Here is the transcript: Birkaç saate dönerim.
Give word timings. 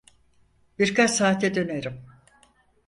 Birkaç 0.79 1.11
saate 1.11 1.55
dönerim. 1.55 2.05